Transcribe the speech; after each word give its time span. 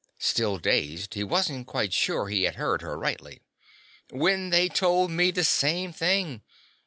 Still 0.17 0.57
dazed, 0.57 1.13
he 1.13 1.23
wasn't 1.23 1.67
quite 1.67 1.93
sure 1.93 2.27
he 2.27 2.45
had 2.45 2.55
heard 2.55 2.81
her 2.81 2.97
rightly. 2.97 3.39
"When 4.09 4.49
they 4.49 4.67
told 4.67 5.11
me 5.11 5.29
the 5.29 5.43
same 5.43 5.93
thing. 5.93 6.41